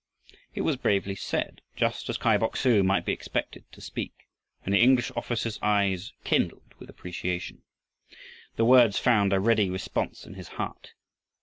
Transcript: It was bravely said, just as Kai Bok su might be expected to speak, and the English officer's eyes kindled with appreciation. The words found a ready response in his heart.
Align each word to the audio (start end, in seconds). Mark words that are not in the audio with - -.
It 0.55 0.61
was 0.61 0.77
bravely 0.77 1.13
said, 1.13 1.61
just 1.75 2.09
as 2.09 2.17
Kai 2.17 2.35
Bok 2.39 2.57
su 2.57 2.81
might 2.81 3.05
be 3.05 3.13
expected 3.13 3.71
to 3.71 3.81
speak, 3.81 4.15
and 4.65 4.73
the 4.73 4.79
English 4.81 5.11
officer's 5.15 5.59
eyes 5.61 6.11
kindled 6.23 6.73
with 6.79 6.89
appreciation. 6.89 7.61
The 8.55 8.65
words 8.65 8.97
found 8.97 9.31
a 9.31 9.39
ready 9.39 9.69
response 9.69 10.25
in 10.25 10.33
his 10.33 10.47
heart. 10.57 10.93